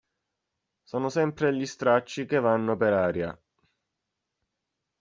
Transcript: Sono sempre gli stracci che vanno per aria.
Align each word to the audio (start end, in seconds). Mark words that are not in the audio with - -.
Sono 0.81 1.09
sempre 1.09 1.53
gli 1.55 1.63
stracci 1.63 2.25
che 2.25 2.39
vanno 2.39 2.75
per 2.75 2.93
aria. 2.93 3.39